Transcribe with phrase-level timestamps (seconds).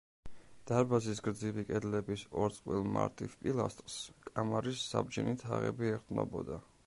[0.69, 3.99] დარბაზის გრძივი კედლების ორ წყვილ მარტივ პილასტრს
[4.31, 6.59] კამარის საბჯენი თაღები ეყრდნობოდა.